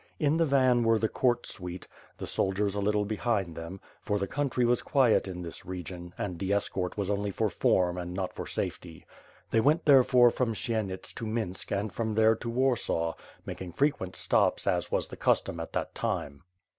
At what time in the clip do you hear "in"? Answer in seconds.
0.17-0.35, 5.27-5.43